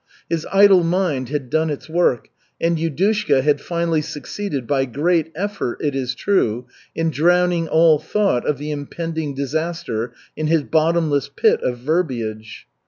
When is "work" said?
1.87-2.29